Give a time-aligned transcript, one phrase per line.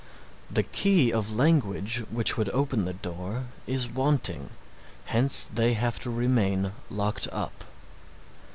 [0.49, 4.49] The key of language which would open the door is wanting,
[5.05, 7.65] hence they have to remain locked up.